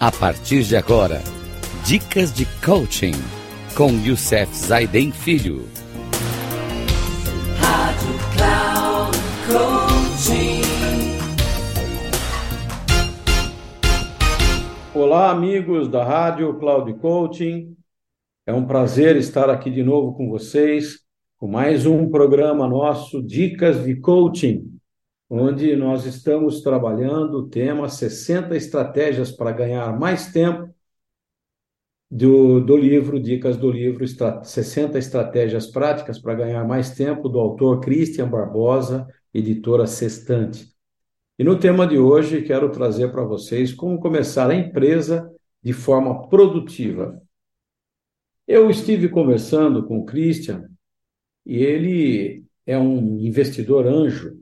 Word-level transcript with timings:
A 0.00 0.12
partir 0.12 0.62
de 0.62 0.76
agora, 0.76 1.20
dicas 1.84 2.32
de 2.32 2.46
coaching 2.64 3.14
com 3.76 3.90
Youssef 4.06 4.54
Zaiden 4.54 5.10
Filho. 5.10 5.64
Rádio 7.58 8.14
Cloud 8.36 9.18
Coaching. 9.48 10.62
Olá, 14.94 15.32
amigos 15.32 15.88
da 15.88 16.04
Rádio 16.04 16.56
Cloud 16.60 16.94
Coaching. 17.00 17.76
É 18.46 18.54
um 18.54 18.64
prazer 18.64 19.16
estar 19.16 19.50
aqui 19.50 19.68
de 19.68 19.82
novo 19.82 20.16
com 20.16 20.30
vocês, 20.30 21.00
com 21.36 21.48
mais 21.48 21.86
um 21.86 22.08
programa 22.08 22.68
nosso, 22.68 23.20
Dicas 23.20 23.84
de 23.84 23.96
Coaching 23.96 24.77
onde 25.28 25.76
nós 25.76 26.06
estamos 26.06 26.62
trabalhando 26.62 27.38
o 27.38 27.48
tema 27.48 27.88
60 27.88 28.56
estratégias 28.56 29.30
para 29.30 29.52
ganhar 29.52 29.98
mais 29.98 30.32
tempo 30.32 30.74
do, 32.10 32.60
do 32.60 32.76
livro, 32.76 33.20
dicas 33.20 33.56
do 33.56 33.70
livro 33.70 34.06
60 34.06 34.98
estratégias 34.98 35.66
práticas 35.66 36.18
para 36.18 36.34
ganhar 36.34 36.64
mais 36.66 36.94
tempo, 36.94 37.28
do 37.28 37.38
autor 37.38 37.80
Christian 37.80 38.28
Barbosa, 38.28 39.06
editora 39.34 39.86
Sextante. 39.86 40.72
E 41.38 41.44
no 41.44 41.58
tema 41.58 41.86
de 41.86 41.98
hoje 41.98 42.42
quero 42.42 42.70
trazer 42.70 43.12
para 43.12 43.22
vocês 43.22 43.72
como 43.72 44.00
começar 44.00 44.50
a 44.50 44.54
empresa 44.54 45.30
de 45.62 45.72
forma 45.72 46.26
produtiva. 46.28 47.20
Eu 48.46 48.70
estive 48.70 49.10
conversando 49.10 49.86
com 49.86 49.98
o 49.98 50.06
Christian 50.06 50.68
e 51.44 51.58
ele 51.58 52.44
é 52.66 52.78
um 52.78 53.18
investidor 53.20 53.86
anjo 53.86 54.37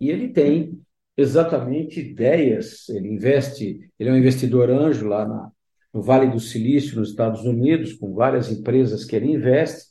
e 0.00 0.10
ele 0.10 0.28
tem 0.28 0.80
exatamente 1.16 2.00
ideias. 2.00 2.88
Ele 2.88 3.08
investe, 3.08 3.90
ele 3.98 4.10
é 4.10 4.12
um 4.12 4.16
investidor 4.16 4.70
anjo 4.70 5.06
lá 5.06 5.26
na, 5.26 5.50
no 5.92 6.02
Vale 6.02 6.28
do 6.28 6.40
Silício, 6.40 6.98
nos 6.98 7.10
Estados 7.10 7.44
Unidos, 7.44 7.92
com 7.94 8.14
várias 8.14 8.50
empresas 8.50 9.04
que 9.04 9.14
ele 9.14 9.32
investe. 9.32 9.90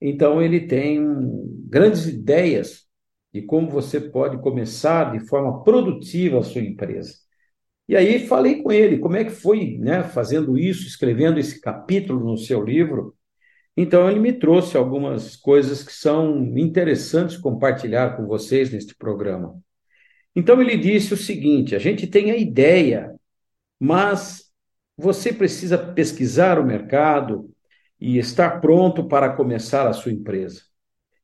Então, 0.00 0.40
ele 0.40 0.60
tem 0.66 1.04
grandes 1.68 2.06
ideias 2.06 2.86
de 3.32 3.42
como 3.42 3.68
você 3.68 4.00
pode 4.00 4.38
começar 4.40 5.12
de 5.12 5.26
forma 5.26 5.62
produtiva 5.62 6.38
a 6.38 6.42
sua 6.42 6.62
empresa. 6.62 7.14
E 7.88 7.96
aí 7.96 8.26
falei 8.26 8.62
com 8.62 8.70
ele 8.70 8.98
como 8.98 9.16
é 9.16 9.24
que 9.24 9.30
foi, 9.30 9.76
né, 9.78 10.04
fazendo 10.04 10.56
isso, 10.56 10.86
escrevendo 10.86 11.38
esse 11.38 11.60
capítulo 11.60 12.24
no 12.24 12.36
seu 12.36 12.64
livro. 12.64 13.14
Então, 13.82 14.10
ele 14.10 14.20
me 14.20 14.30
trouxe 14.30 14.76
algumas 14.76 15.36
coisas 15.36 15.82
que 15.82 15.90
são 15.90 16.36
interessantes 16.58 17.38
compartilhar 17.38 18.14
com 18.14 18.26
vocês 18.26 18.70
neste 18.70 18.94
programa. 18.94 19.58
Então, 20.36 20.60
ele 20.60 20.76
disse 20.76 21.14
o 21.14 21.16
seguinte: 21.16 21.74
a 21.74 21.78
gente 21.78 22.06
tem 22.06 22.30
a 22.30 22.36
ideia, 22.36 23.10
mas 23.80 24.52
você 24.98 25.32
precisa 25.32 25.78
pesquisar 25.78 26.58
o 26.58 26.66
mercado 26.66 27.50
e 27.98 28.18
estar 28.18 28.60
pronto 28.60 29.08
para 29.08 29.30
começar 29.30 29.88
a 29.88 29.94
sua 29.94 30.12
empresa. 30.12 30.60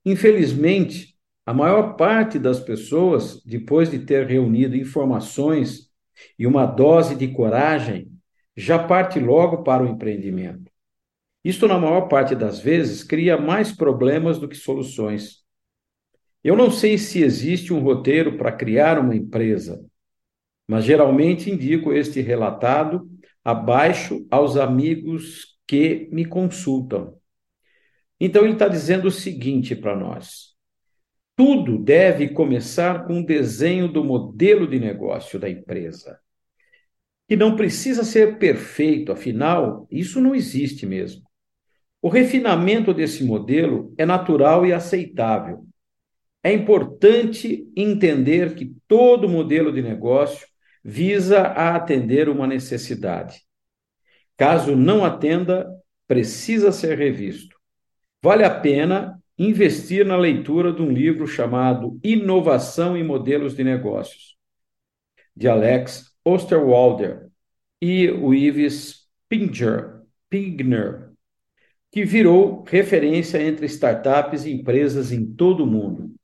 Infelizmente, 0.03 1.15
a 1.45 1.53
maior 1.53 1.95
parte 1.95 2.39
das 2.39 2.59
pessoas, 2.59 3.43
depois 3.45 3.91
de 3.91 3.99
ter 3.99 4.27
reunido 4.27 4.75
informações 4.75 5.91
e 6.39 6.47
uma 6.47 6.65
dose 6.65 7.17
de 7.17 7.29
coragem, 7.29 8.11
já 8.57 8.79
parte 8.79 9.21
logo 9.21 9.63
para 9.63 9.83
o 9.83 9.87
empreendimento. 9.87 10.75
Isto, 11.47 11.69
na 11.69 11.79
maior 11.79 12.09
parte 12.09 12.35
das 12.35 12.59
vezes, 12.59 13.05
cria 13.05 13.39
mais 13.39 13.71
problemas 13.71 14.37
do 14.37 14.49
que 14.49 14.57
soluções. 14.57 15.45
Eu 16.43 16.57
não 16.57 16.73
sei 16.73 16.99
se 16.99 17.23
existe 17.23 17.73
um 17.73 17.79
roteiro 17.79 18.37
para 18.37 18.51
criar 18.51 18.99
uma 18.99 19.15
empresa, 19.15 19.81
mas 20.67 20.85
geralmente 20.85 21.49
indico 21.49 21.93
este 21.93 22.21
relatado 22.21 23.09
abaixo 23.45 24.27
aos 24.29 24.57
amigos 24.57 25.57
que 25.69 26.09
me 26.11 26.25
consultam. 26.25 27.17
Então, 28.19 28.43
ele 28.43 28.55
está 28.55 28.67
dizendo 28.67 29.07
o 29.07 29.13
seguinte 29.13 29.77
para 29.77 29.95
nós: 29.95 30.57
tudo 31.37 31.79
deve 31.79 32.31
começar 32.31 33.07
com 33.07 33.21
o 33.21 33.25
desenho 33.25 33.87
do 33.87 34.03
modelo 34.03 34.67
de 34.67 34.81
negócio 34.81 35.39
da 35.39 35.49
empresa, 35.49 36.19
que 37.29 37.37
não 37.37 37.55
precisa 37.55 38.03
ser 38.03 38.37
perfeito, 38.37 39.13
afinal, 39.13 39.87
isso 39.89 40.21
não 40.21 40.35
existe 40.35 40.85
mesmo. 40.85 41.26
O 42.01 42.09
refinamento 42.09 42.93
desse 42.93 43.25
modelo 43.25 43.95
é 43.97 44.07
natural 44.07 44.67
e 44.67 44.73
aceitável. 44.73 45.67
É 46.43 46.53
importante 46.53 47.69
entender 47.77 48.55
que 48.55 48.73
todo 48.87 49.29
modelo 49.29 49.73
de 49.73 49.83
negócio 49.83 50.47
visa 50.85 51.41
a 51.41 51.75
atender 51.75 52.29
uma 52.29 52.47
necessidade. 52.47 53.43
Caso 54.37 54.77
não 54.77 55.05
atenda, 55.05 55.69
precisa 56.07 56.71
ser 56.71 56.97
revisto. 56.97 57.57
Vale 58.23 58.45
a 58.45 58.61
pena 58.61 59.21
investir 59.39 60.07
na 60.07 60.17
leitura 60.17 60.73
de 60.73 60.83
um 60.83 60.91
livro 60.91 61.27
chamado 61.27 61.99
Inovação 62.03 62.97
em 62.97 63.03
Modelos 63.03 63.55
de 63.55 63.65
Negócios, 63.65 64.37
de 65.35 65.49
Alex 65.49 66.15
Osterwalder 66.25 67.29
e 67.81 68.09
o 68.11 68.33
Ives 68.33 69.07
Pinger, 69.29 70.03
Pigner, 70.31 71.06
que 71.97 72.05
virou 72.05 72.63
referência 72.69 73.43
entre 73.43 73.65
startups 73.65 74.45
e 74.45 74.53
empresas 74.53 75.13
em 75.13 75.25
todo 75.25 75.65
o 75.65 75.67
mundo. 75.67 76.15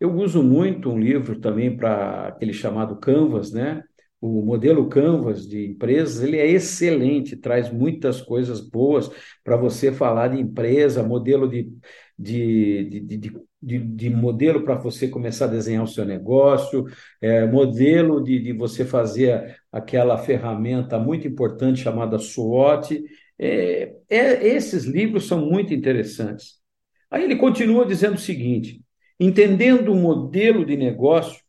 Eu 0.00 0.12
uso 0.12 0.42
muito 0.42 0.90
um 0.90 0.98
livro 0.98 1.38
também 1.38 1.76
para 1.76 2.26
aquele 2.26 2.52
chamado 2.52 2.96
Canvas, 2.96 3.52
né? 3.52 3.80
O 4.20 4.42
modelo 4.42 4.88
Canvas 4.88 5.46
de 5.46 5.68
empresas, 5.68 6.20
ele 6.20 6.36
é 6.36 6.48
excelente, 6.50 7.36
traz 7.36 7.72
muitas 7.72 8.20
coisas 8.20 8.60
boas 8.60 9.08
para 9.44 9.56
você 9.56 9.92
falar 9.92 10.26
de 10.26 10.40
empresa, 10.40 11.00
modelo 11.04 11.48
de, 11.48 11.72
de, 12.18 12.84
de, 12.90 13.00
de 13.16 13.32
de, 13.62 13.78
de, 13.78 14.08
modelo 14.08 14.64
para 14.64 14.74
você 14.74 15.06
começar 15.06 15.44
a 15.44 15.48
desenhar 15.48 15.84
o 15.84 15.86
seu 15.86 16.04
negócio, 16.04 16.86
é, 17.20 17.46
modelo 17.46 18.22
de, 18.22 18.38
de 18.38 18.52
você 18.54 18.86
fazer 18.86 19.54
aquela 19.70 20.16
ferramenta 20.16 20.98
muito 20.98 21.28
importante 21.28 21.82
chamada 21.82 22.18
SWOT. 22.18 23.04
É, 23.42 23.94
é, 24.10 24.46
esses 24.48 24.84
livros 24.84 25.26
são 25.26 25.46
muito 25.46 25.72
interessantes. 25.72 26.56
Aí 27.10 27.24
ele 27.24 27.36
continua 27.36 27.86
dizendo 27.86 28.16
o 28.16 28.18
seguinte: 28.18 28.82
entendendo 29.18 29.92
o 29.92 29.96
modelo 29.96 30.64
de 30.64 30.76
negócio, 30.76 31.40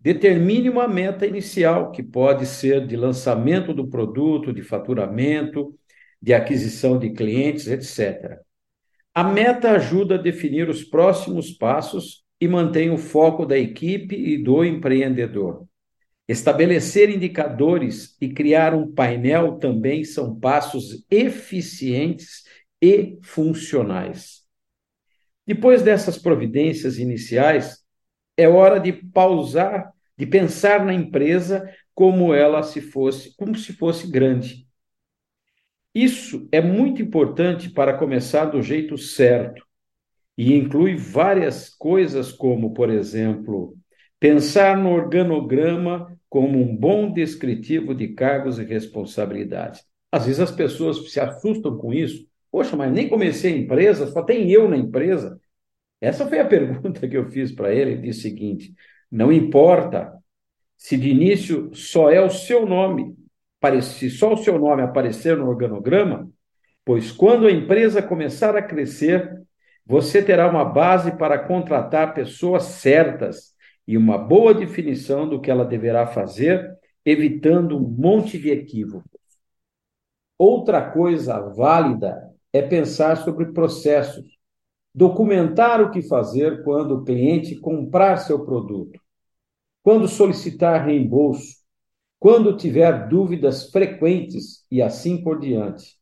determine 0.00 0.70
uma 0.70 0.88
meta 0.88 1.26
inicial, 1.26 1.92
que 1.92 2.02
pode 2.02 2.46
ser 2.46 2.86
de 2.86 2.96
lançamento 2.96 3.74
do 3.74 3.86
produto, 3.86 4.54
de 4.54 4.62
faturamento, 4.62 5.78
de 6.20 6.32
aquisição 6.32 6.98
de 6.98 7.10
clientes, 7.10 7.66
etc. 7.66 8.40
A 9.14 9.22
meta 9.24 9.72
ajuda 9.72 10.14
a 10.14 10.18
definir 10.18 10.70
os 10.70 10.82
próximos 10.82 11.50
passos 11.50 12.24
e 12.40 12.48
mantém 12.48 12.90
o 12.90 12.96
foco 12.96 13.44
da 13.44 13.58
equipe 13.58 14.14
e 14.16 14.42
do 14.42 14.64
empreendedor. 14.64 15.66
Estabelecer 16.28 17.08
indicadores 17.08 18.14
e 18.20 18.28
criar 18.28 18.74
um 18.74 18.92
painel 18.92 19.56
também 19.56 20.04
são 20.04 20.38
passos 20.38 21.06
eficientes 21.10 22.44
e 22.82 23.18
funcionais. 23.22 24.46
Depois 25.46 25.80
dessas 25.80 26.18
providências 26.18 26.98
iniciais, 26.98 27.82
é 28.36 28.46
hora 28.46 28.78
de 28.78 28.92
pausar, 28.92 29.90
de 30.18 30.26
pensar 30.26 30.84
na 30.84 30.92
empresa 30.92 31.66
como 31.94 32.34
ela 32.34 32.62
se 32.62 32.82
fosse, 32.82 33.34
como 33.34 33.56
se 33.56 33.72
fosse 33.72 34.10
grande. 34.10 34.68
Isso 35.94 36.46
é 36.52 36.60
muito 36.60 37.00
importante 37.00 37.70
para 37.70 37.96
começar 37.96 38.44
do 38.44 38.60
jeito 38.60 38.98
certo 38.98 39.66
e 40.36 40.54
inclui 40.54 40.94
várias 40.94 41.70
coisas 41.70 42.30
como, 42.30 42.74
por 42.74 42.90
exemplo, 42.90 43.74
pensar 44.20 44.76
no 44.76 44.90
organograma 44.90 46.17
como 46.28 46.58
um 46.58 46.76
bom 46.76 47.12
descritivo 47.12 47.94
de 47.94 48.08
cargos 48.08 48.58
e 48.58 48.64
responsabilidades. 48.64 49.84
Às 50.12 50.26
vezes 50.26 50.40
as 50.40 50.50
pessoas 50.50 51.10
se 51.10 51.20
assustam 51.20 51.76
com 51.78 51.92
isso. 51.92 52.26
Poxa, 52.50 52.76
mas 52.76 52.92
nem 52.92 53.08
comecei 53.08 53.54
a 53.54 53.56
empresa, 53.56 54.06
só 54.06 54.22
tem 54.22 54.50
eu 54.50 54.68
na 54.68 54.76
empresa. 54.76 55.40
Essa 56.00 56.26
foi 56.26 56.38
a 56.38 56.44
pergunta 56.46 57.06
que 57.08 57.16
eu 57.16 57.26
fiz 57.30 57.52
para 57.52 57.72
ele. 57.72 57.92
Ele 57.92 58.02
disse 58.02 58.20
o 58.20 58.22
seguinte: 58.22 58.74
não 59.10 59.32
importa 59.32 60.12
se 60.76 60.96
de 60.96 61.10
início 61.10 61.74
só 61.74 62.10
é 62.10 62.20
o 62.20 62.30
seu 62.30 62.64
nome, 62.64 63.16
se 63.82 64.08
só 64.08 64.34
o 64.34 64.36
seu 64.36 64.58
nome 64.58 64.82
aparecer 64.82 65.36
no 65.36 65.48
organograma, 65.48 66.30
pois 66.84 67.10
quando 67.10 67.46
a 67.46 67.50
empresa 67.50 68.00
começar 68.00 68.56
a 68.56 68.62
crescer, 68.62 69.42
você 69.84 70.22
terá 70.22 70.48
uma 70.48 70.64
base 70.64 71.16
para 71.16 71.38
contratar 71.38 72.14
pessoas 72.14 72.64
certas 72.64 73.54
e 73.88 73.96
uma 73.96 74.18
boa 74.18 74.52
definição 74.52 75.26
do 75.26 75.40
que 75.40 75.50
ela 75.50 75.64
deverá 75.64 76.06
fazer, 76.06 76.76
evitando 77.06 77.78
um 77.78 77.88
monte 77.88 78.38
de 78.38 78.50
equívocos. 78.50 79.18
Outra 80.36 80.90
coisa 80.90 81.40
válida 81.40 82.30
é 82.52 82.60
pensar 82.60 83.16
sobre 83.16 83.46
processos, 83.46 84.26
documentar 84.94 85.80
o 85.80 85.90
que 85.90 86.02
fazer 86.02 86.62
quando 86.64 86.96
o 86.96 87.04
cliente 87.04 87.56
comprar 87.56 88.18
seu 88.18 88.44
produto, 88.44 89.00
quando 89.82 90.06
solicitar 90.06 90.84
reembolso, 90.84 91.56
quando 92.20 92.58
tiver 92.58 93.08
dúvidas 93.08 93.70
frequentes 93.70 94.66
e 94.70 94.82
assim 94.82 95.22
por 95.22 95.40
diante. 95.40 95.96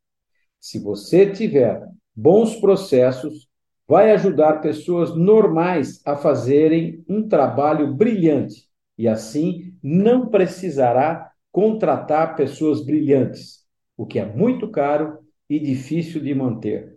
Se 0.58 0.80
você 0.80 1.30
tiver 1.30 1.86
bons 2.12 2.56
processos, 2.56 3.45
vai 3.86 4.10
ajudar 4.12 4.60
pessoas 4.60 5.14
normais 5.14 6.00
a 6.04 6.16
fazerem 6.16 7.04
um 7.08 7.28
trabalho 7.28 7.94
brilhante 7.94 8.68
e 8.98 9.06
assim 9.06 9.74
não 9.82 10.28
precisará 10.28 11.30
contratar 11.52 12.36
pessoas 12.36 12.84
brilhantes, 12.84 13.64
o 13.96 14.06
que 14.06 14.18
é 14.18 14.24
muito 14.24 14.70
caro 14.70 15.18
e 15.48 15.58
difícil 15.58 16.20
de 16.20 16.34
manter. 16.34 16.96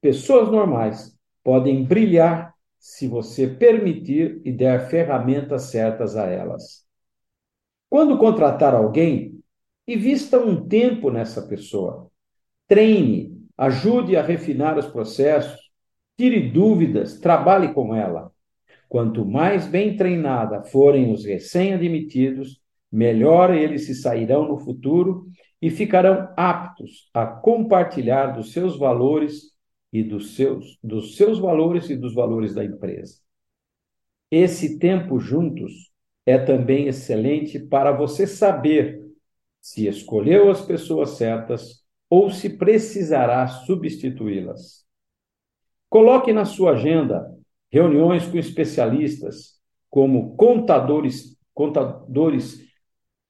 Pessoas 0.00 0.50
normais 0.50 1.16
podem 1.42 1.84
brilhar 1.84 2.54
se 2.78 3.08
você 3.08 3.46
permitir 3.46 4.40
e 4.44 4.52
der 4.52 4.88
ferramentas 4.88 5.62
certas 5.64 6.16
a 6.16 6.26
elas. 6.26 6.86
Quando 7.88 8.18
contratar 8.18 8.74
alguém, 8.74 9.40
invista 9.86 10.38
um 10.38 10.68
tempo 10.68 11.10
nessa 11.10 11.42
pessoa. 11.42 12.10
Treine, 12.66 13.34
ajude 13.56 14.16
a 14.16 14.22
refinar 14.22 14.78
os 14.78 14.86
processos, 14.86 15.67
tire 16.18 16.50
dúvidas, 16.50 17.20
trabalhe 17.20 17.72
com 17.72 17.94
ela. 17.94 18.32
Quanto 18.88 19.24
mais 19.24 19.68
bem 19.68 19.96
treinada 19.96 20.64
forem 20.64 21.12
os 21.12 21.24
recém-admitidos, 21.24 22.60
melhor 22.90 23.54
eles 23.54 23.86
se 23.86 23.94
sairão 23.94 24.48
no 24.48 24.58
futuro 24.58 25.28
e 25.62 25.70
ficarão 25.70 26.32
aptos 26.36 27.08
a 27.14 27.24
compartilhar 27.24 28.32
dos 28.32 28.52
seus 28.52 28.76
valores 28.76 29.52
e 29.92 30.02
dos 30.02 30.34
seus, 30.34 30.76
dos 30.82 31.16
seus 31.16 31.38
valores 31.38 31.88
e 31.88 31.96
dos 31.96 32.14
valores 32.14 32.52
da 32.52 32.64
empresa. 32.64 33.20
Esse 34.30 34.78
tempo 34.78 35.20
juntos 35.20 35.92
é 36.26 36.36
também 36.36 36.88
excelente 36.88 37.60
para 37.60 37.92
você 37.92 38.26
saber 38.26 39.00
se 39.60 39.86
escolheu 39.86 40.50
as 40.50 40.62
pessoas 40.62 41.10
certas 41.10 41.84
ou 42.10 42.30
se 42.30 42.50
precisará 42.50 43.46
substituí-las. 43.46 44.87
Coloque 45.88 46.32
na 46.32 46.44
sua 46.44 46.72
agenda 46.72 47.26
reuniões 47.70 48.26
com 48.26 48.38
especialistas, 48.38 49.54
como 49.90 50.36
contadores, 50.36 51.36
contadores 51.54 52.68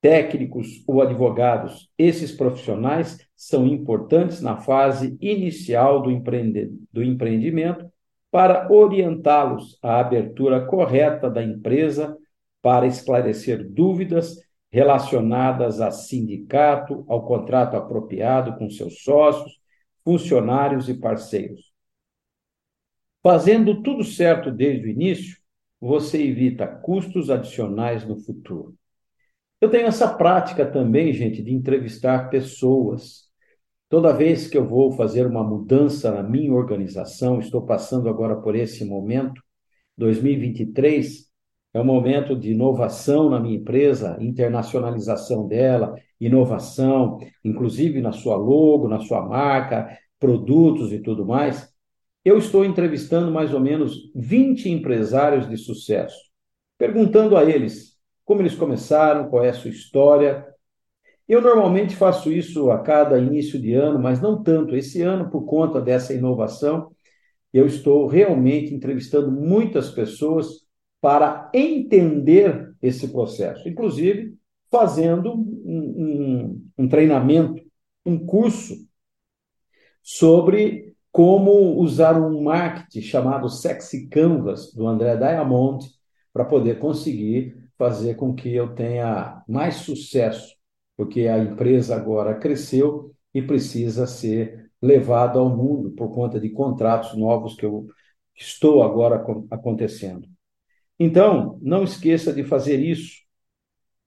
técnicos 0.00 0.82
ou 0.86 1.02
advogados. 1.02 1.90
Esses 1.96 2.32
profissionais 2.32 3.18
são 3.36 3.66
importantes 3.66 4.40
na 4.40 4.56
fase 4.56 5.16
inicial 5.20 6.02
do, 6.02 6.10
empreende, 6.10 6.70
do 6.92 7.02
empreendimento 7.02 7.90
para 8.30 8.70
orientá-los 8.70 9.78
à 9.82 10.00
abertura 10.00 10.66
correta 10.66 11.30
da 11.30 11.42
empresa, 11.42 12.16
para 12.60 12.86
esclarecer 12.86 13.66
dúvidas 13.66 14.36
relacionadas 14.70 15.80
a 15.80 15.90
sindicato, 15.90 17.04
ao 17.08 17.24
contrato 17.24 17.76
apropriado 17.76 18.56
com 18.58 18.68
seus 18.68 19.02
sócios, 19.02 19.58
funcionários 20.04 20.88
e 20.88 20.94
parceiros. 20.94 21.67
Fazendo 23.22 23.82
tudo 23.82 24.04
certo 24.04 24.50
desde 24.50 24.86
o 24.86 24.90
início, 24.90 25.36
você 25.80 26.22
evita 26.22 26.66
custos 26.66 27.30
adicionais 27.30 28.06
no 28.06 28.16
futuro. 28.16 28.74
Eu 29.60 29.70
tenho 29.70 29.86
essa 29.86 30.12
prática 30.14 30.64
também, 30.64 31.12
gente, 31.12 31.42
de 31.42 31.52
entrevistar 31.52 32.30
pessoas. 32.30 33.28
Toda 33.88 34.12
vez 34.12 34.48
que 34.48 34.56
eu 34.56 34.66
vou 34.66 34.92
fazer 34.92 35.26
uma 35.26 35.42
mudança 35.42 36.12
na 36.12 36.22
minha 36.22 36.52
organização, 36.52 37.40
estou 37.40 37.62
passando 37.66 38.08
agora 38.08 38.36
por 38.36 38.54
esse 38.54 38.84
momento, 38.84 39.42
2023 39.96 41.28
é 41.74 41.80
um 41.80 41.84
momento 41.84 42.36
de 42.36 42.52
inovação 42.52 43.28
na 43.28 43.40
minha 43.40 43.56
empresa, 43.56 44.16
internacionalização 44.20 45.46
dela, 45.46 45.94
inovação, 46.20 47.18
inclusive 47.44 48.00
na 48.00 48.12
sua 48.12 48.36
logo, 48.36 48.88
na 48.88 49.00
sua 49.00 49.26
marca, 49.26 49.98
produtos 50.18 50.92
e 50.92 51.00
tudo 51.00 51.26
mais. 51.26 51.68
Eu 52.28 52.36
estou 52.36 52.62
entrevistando 52.62 53.32
mais 53.32 53.54
ou 53.54 53.58
menos 53.58 54.12
20 54.14 54.68
empresários 54.68 55.48
de 55.48 55.56
sucesso, 55.56 56.18
perguntando 56.76 57.38
a 57.38 57.42
eles 57.42 57.96
como 58.22 58.42
eles 58.42 58.54
começaram, 58.54 59.30
qual 59.30 59.42
é 59.42 59.48
a 59.48 59.54
sua 59.54 59.70
história. 59.70 60.46
Eu 61.26 61.40
normalmente 61.40 61.96
faço 61.96 62.30
isso 62.30 62.70
a 62.70 62.80
cada 62.80 63.18
início 63.18 63.58
de 63.58 63.72
ano, 63.72 63.98
mas 63.98 64.20
não 64.20 64.42
tanto. 64.42 64.76
Esse 64.76 65.00
ano, 65.00 65.30
por 65.30 65.46
conta 65.46 65.80
dessa 65.80 66.12
inovação, 66.12 66.94
eu 67.50 67.64
estou 67.64 68.06
realmente 68.06 68.74
entrevistando 68.74 69.32
muitas 69.32 69.90
pessoas 69.90 70.66
para 71.00 71.50
entender 71.54 72.74
esse 72.82 73.08
processo, 73.08 73.66
inclusive 73.66 74.34
fazendo 74.70 75.32
um, 75.32 76.60
um, 76.76 76.84
um 76.84 76.88
treinamento, 76.88 77.62
um 78.04 78.18
curso 78.18 78.74
sobre 80.02 80.87
como 81.18 81.80
usar 81.80 82.16
um 82.16 82.44
marketing 82.44 83.00
chamado 83.00 83.48
Sexy 83.48 84.06
Canvas, 84.06 84.72
do 84.72 84.86
André 84.86 85.16
Diamond, 85.16 85.84
para 86.32 86.44
poder 86.44 86.78
conseguir 86.78 87.56
fazer 87.76 88.14
com 88.14 88.32
que 88.36 88.54
eu 88.54 88.72
tenha 88.72 89.42
mais 89.48 89.78
sucesso, 89.78 90.54
porque 90.96 91.26
a 91.26 91.36
empresa 91.36 91.96
agora 91.96 92.38
cresceu 92.38 93.12
e 93.34 93.42
precisa 93.42 94.06
ser 94.06 94.70
levada 94.80 95.40
ao 95.40 95.50
mundo 95.50 95.90
por 95.90 96.14
conta 96.14 96.38
de 96.38 96.50
contratos 96.50 97.16
novos 97.16 97.56
que 97.56 97.66
eu 97.66 97.88
estou 98.36 98.84
agora 98.84 99.20
acontecendo. 99.50 100.28
Então, 101.00 101.58
não 101.60 101.82
esqueça 101.82 102.32
de 102.32 102.44
fazer 102.44 102.78
isso. 102.78 103.16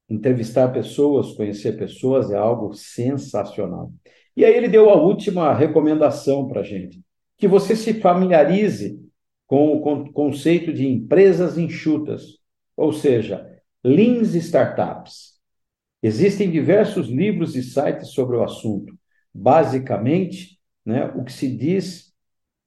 Entrevistar 0.07 0.69
pessoas, 0.69 1.33
conhecer 1.33 1.73
pessoas 1.77 2.31
é 2.31 2.37
algo 2.37 2.73
sensacional. 2.73 3.91
E 4.41 4.45
aí 4.45 4.55
ele 4.55 4.67
deu 4.67 4.89
a 4.89 4.95
última 4.95 5.53
recomendação 5.53 6.47
para 6.47 6.61
a 6.61 6.63
gente, 6.63 6.99
que 7.37 7.47
você 7.47 7.75
se 7.75 7.93
familiarize 7.93 8.99
com 9.45 9.75
o 9.75 10.11
conceito 10.11 10.73
de 10.73 10.87
empresas 10.87 11.59
enxutas, 11.59 12.39
ou 12.75 12.91
seja, 12.91 13.47
Lean 13.83 14.23
Startups. 14.23 15.33
Existem 16.01 16.49
diversos 16.49 17.07
livros 17.07 17.55
e 17.55 17.61
sites 17.61 18.13
sobre 18.13 18.35
o 18.35 18.41
assunto. 18.43 18.97
Basicamente, 19.31 20.57
né, 20.83 21.05
o 21.15 21.23
que 21.23 21.31
se 21.31 21.47
diz 21.55 22.11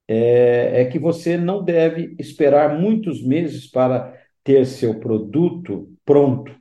é, 0.06 0.82
é 0.82 0.84
que 0.84 1.00
você 1.00 1.36
não 1.36 1.60
deve 1.64 2.14
esperar 2.20 2.78
muitos 2.78 3.20
meses 3.20 3.68
para 3.68 4.16
ter 4.44 4.64
seu 4.64 5.00
produto 5.00 5.92
pronto 6.04 6.54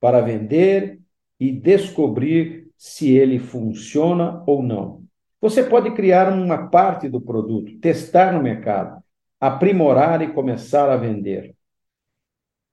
para 0.00 0.20
vender 0.20 0.98
e 1.38 1.52
descobrir 1.52 2.57
se 2.78 3.10
ele 3.10 3.40
funciona 3.40 4.42
ou 4.46 4.62
não. 4.62 5.04
Você 5.40 5.64
pode 5.64 5.90
criar 5.94 6.32
uma 6.32 6.68
parte 6.68 7.08
do 7.08 7.20
produto, 7.20 7.78
testar 7.80 8.32
no 8.32 8.42
mercado, 8.42 9.02
aprimorar 9.40 10.22
e 10.22 10.32
começar 10.32 10.88
a 10.88 10.96
vender. 10.96 11.54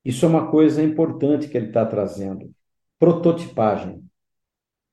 Isso 0.04 0.26
é 0.26 0.30
uma 0.30 0.52
coisa 0.52 0.84
importante 0.84 1.48
que 1.48 1.58
ele 1.58 1.68
está 1.68 1.86
trazendo. 1.86 2.52
Prototipagem. 3.00 4.04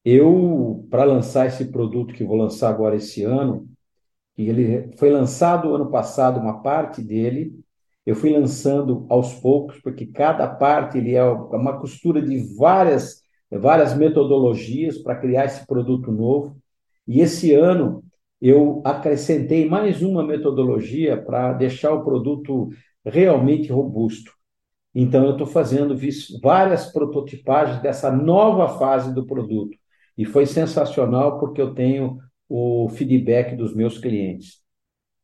Eu, 0.05 0.87
para 0.91 1.05
lançar 1.05 1.47
esse 1.47 1.67
produto 1.67 2.15
que 2.15 2.25
vou 2.25 2.37
lançar 2.37 2.71
agora 2.71 2.97
esse 2.97 3.23
ano, 3.23 3.69
e 4.37 4.49
ele 4.49 4.91
foi 4.97 5.11
lançado 5.11 5.75
ano 5.75 5.91
passado 5.91 6.41
uma 6.41 6.63
parte 6.63 7.03
dele. 7.03 7.55
Eu 8.05 8.17
fui 8.17 8.31
lançando 8.31 9.07
aos 9.09 9.35
poucos, 9.35 9.79
porque 9.81 10.07
cada 10.07 10.49
parte 10.49 10.99
ele 10.99 11.15
é 11.15 11.23
uma 11.23 11.79
costura 11.79 12.21
de 12.21 12.57
várias 12.57 13.22
várias 13.59 13.97
metodologias 13.97 14.99
para 14.99 15.17
criar 15.17 15.45
esse 15.45 15.67
produto 15.67 16.11
novo. 16.11 16.57
E 17.07 17.21
esse 17.21 17.53
ano 17.53 18.03
eu 18.41 18.83
acrescentei 18.85 19.69
mais 19.69 20.03
uma 20.03 20.25
metodologia 20.25 21.17
para 21.17 21.53
deixar 21.53 21.93
o 21.93 22.05
produto 22.05 22.71
realmente 23.05 23.71
robusto. 23.71 24.33
Então, 24.95 25.25
eu 25.25 25.33
estou 25.33 25.47
fazendo 25.47 25.97
várias 26.43 26.93
prototipagens 26.93 27.81
dessa 27.81 28.11
nova 28.11 28.79
fase 28.79 29.15
do 29.15 29.25
produto. 29.25 29.77
E 30.19 30.25
foi 30.25 30.45
sensacional 30.45 31.39
porque 31.39 31.61
eu 31.63 31.73
tenho 31.73 32.19
o 32.49 32.89
feedback 32.91 33.57
dos 33.57 33.75
meus 33.75 33.97
clientes. 33.97 34.61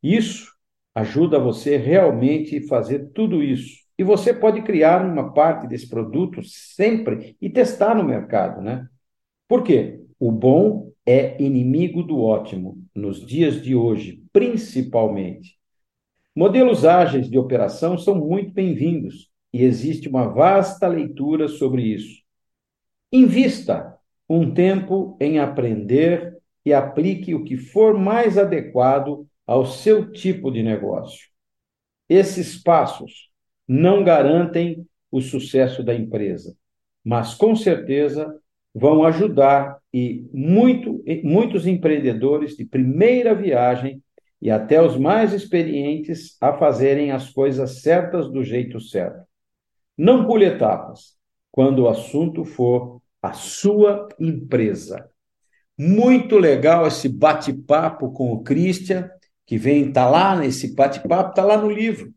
Isso 0.02 0.50
ajuda 0.94 1.38
você 1.38 1.76
realmente 1.76 2.56
a 2.56 2.66
fazer 2.66 3.10
tudo 3.12 3.42
isso. 3.42 3.87
E 3.98 4.04
você 4.04 4.32
pode 4.32 4.62
criar 4.62 5.04
uma 5.04 5.32
parte 5.32 5.66
desse 5.66 5.88
produto 5.88 6.40
sempre 6.44 7.36
e 7.40 7.50
testar 7.50 7.96
no 7.96 8.04
mercado, 8.04 8.62
né? 8.62 8.88
Por 9.48 9.64
quê? 9.64 10.00
O 10.20 10.30
bom 10.30 10.92
é 11.04 11.42
inimigo 11.42 12.02
do 12.04 12.22
ótimo 12.22 12.80
nos 12.94 13.26
dias 13.26 13.60
de 13.60 13.74
hoje, 13.74 14.22
principalmente. 14.32 15.58
Modelos 16.34 16.84
ágeis 16.84 17.28
de 17.28 17.36
operação 17.36 17.98
são 17.98 18.14
muito 18.14 18.52
bem-vindos 18.52 19.28
e 19.52 19.64
existe 19.64 20.08
uma 20.08 20.28
vasta 20.28 20.86
leitura 20.86 21.48
sobre 21.48 21.82
isso. 21.82 22.22
Invista 23.12 23.98
um 24.28 24.54
tempo 24.54 25.16
em 25.20 25.40
aprender 25.40 26.38
e 26.64 26.72
aplique 26.72 27.34
o 27.34 27.42
que 27.42 27.56
for 27.56 27.98
mais 27.98 28.38
adequado 28.38 29.26
ao 29.44 29.66
seu 29.66 30.12
tipo 30.12 30.52
de 30.52 30.62
negócio. 30.62 31.28
Esses 32.08 32.62
passos 32.62 33.28
não 33.68 34.02
garantem 34.02 34.86
o 35.12 35.20
sucesso 35.20 35.82
da 35.82 35.94
empresa, 35.94 36.56
mas 37.04 37.34
com 37.34 37.54
certeza 37.54 38.34
vão 38.74 39.04
ajudar 39.04 39.78
e 39.92 40.26
muito, 40.32 41.02
muitos 41.22 41.66
empreendedores 41.66 42.56
de 42.56 42.64
primeira 42.64 43.34
viagem 43.34 44.02
e 44.40 44.50
até 44.50 44.80
os 44.80 44.96
mais 44.96 45.32
experientes 45.32 46.36
a 46.40 46.52
fazerem 46.52 47.10
as 47.10 47.30
coisas 47.30 47.82
certas 47.82 48.30
do 48.30 48.42
jeito 48.42 48.80
certo. 48.80 49.26
Não 49.96 50.26
pule 50.26 50.44
etapas 50.44 51.16
quando 51.50 51.80
o 51.80 51.88
assunto 51.88 52.44
for 52.44 53.02
a 53.20 53.32
sua 53.32 54.08
empresa. 54.18 55.10
Muito 55.76 56.38
legal 56.38 56.86
esse 56.86 57.08
bate-papo 57.08 58.12
com 58.12 58.32
o 58.32 58.42
Christian, 58.42 59.10
que 59.44 59.58
vem, 59.58 59.92
tá 59.92 60.08
lá 60.08 60.36
nesse 60.36 60.74
bate-papo, 60.74 61.34
tá 61.34 61.44
lá 61.44 61.56
no 61.56 61.70
livro. 61.70 62.12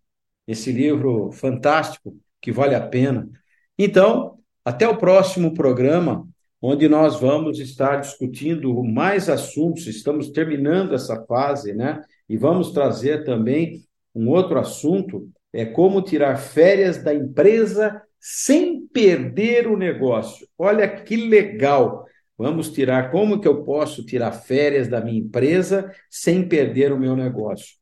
Esse 0.47 0.71
livro 0.71 1.31
fantástico 1.31 2.15
que 2.41 2.51
vale 2.51 2.75
a 2.75 2.81
pena. 2.81 3.29
Então, 3.77 4.39
até 4.65 4.87
o 4.87 4.97
próximo 4.97 5.53
programa, 5.53 6.27
onde 6.61 6.87
nós 6.87 7.19
vamos 7.19 7.59
estar 7.59 7.97
discutindo 7.97 8.83
mais 8.83 9.29
assuntos. 9.29 9.87
Estamos 9.87 10.29
terminando 10.29 10.93
essa 10.93 11.25
fase, 11.25 11.73
né? 11.73 12.01
E 12.29 12.37
vamos 12.37 12.71
trazer 12.71 13.23
também 13.23 13.83
um 14.13 14.29
outro 14.29 14.59
assunto, 14.59 15.29
é 15.51 15.65
como 15.65 16.01
tirar 16.01 16.37
férias 16.37 17.01
da 17.01 17.13
empresa 17.13 18.01
sem 18.19 18.85
perder 18.87 19.67
o 19.67 19.75
negócio. 19.75 20.47
Olha 20.57 20.87
que 20.87 21.15
legal. 21.15 22.05
Vamos 22.37 22.71
tirar 22.71 23.11
como 23.11 23.39
que 23.39 23.47
eu 23.47 23.63
posso 23.63 24.05
tirar 24.05 24.31
férias 24.31 24.87
da 24.87 25.01
minha 25.01 25.19
empresa 25.19 25.91
sem 26.09 26.47
perder 26.47 26.91
o 26.91 26.99
meu 26.99 27.15
negócio. 27.15 27.80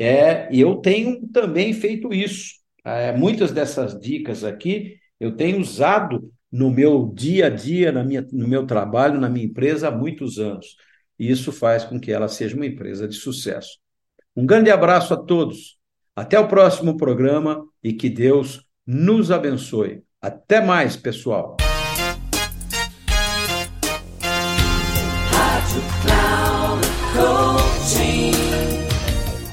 É, 0.00 0.48
e 0.50 0.58
eu 0.58 0.76
tenho 0.76 1.28
também 1.28 1.74
feito 1.74 2.12
isso. 2.12 2.54
É, 2.82 3.12
muitas 3.12 3.52
dessas 3.52 3.98
dicas 4.00 4.42
aqui 4.42 4.96
eu 5.20 5.36
tenho 5.36 5.60
usado 5.60 6.32
no 6.50 6.70
meu 6.70 7.12
dia 7.14 7.46
a 7.46 7.50
dia, 7.50 7.92
na 7.92 8.02
minha, 8.02 8.26
no 8.32 8.48
meu 8.48 8.66
trabalho, 8.66 9.20
na 9.20 9.28
minha 9.28 9.44
empresa 9.44 9.88
há 9.88 9.90
muitos 9.90 10.38
anos. 10.38 10.76
E 11.18 11.30
isso 11.30 11.52
faz 11.52 11.84
com 11.84 12.00
que 12.00 12.10
ela 12.10 12.28
seja 12.28 12.56
uma 12.56 12.64
empresa 12.64 13.06
de 13.06 13.14
sucesso. 13.14 13.78
Um 14.34 14.46
grande 14.46 14.70
abraço 14.70 15.12
a 15.12 15.18
todos. 15.18 15.78
Até 16.16 16.40
o 16.40 16.48
próximo 16.48 16.96
programa 16.96 17.62
e 17.84 17.92
que 17.92 18.08
Deus 18.08 18.64
nos 18.86 19.30
abençoe. 19.30 20.02
Até 20.20 20.62
mais, 20.62 20.96
pessoal. 20.96 21.58